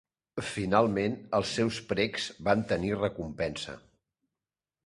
[0.51, 3.81] Finalment els seus precs van tenir recompensa.